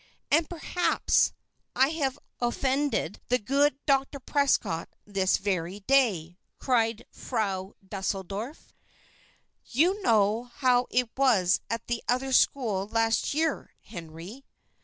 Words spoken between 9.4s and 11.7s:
"You know how it was